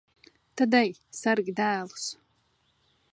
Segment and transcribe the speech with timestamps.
[0.61, 2.09] Tad ej, sargi dēlus.